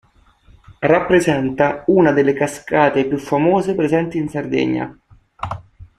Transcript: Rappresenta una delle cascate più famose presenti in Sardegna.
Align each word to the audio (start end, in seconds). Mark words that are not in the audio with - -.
Rappresenta 0.79 1.83
una 1.85 2.11
delle 2.11 2.33
cascate 2.33 3.05
più 3.05 3.19
famose 3.19 3.75
presenti 3.75 4.17
in 4.17 4.29
Sardegna. 4.29 4.99